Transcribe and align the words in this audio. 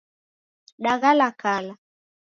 Daghala 0.83 1.27
kala 1.41 1.73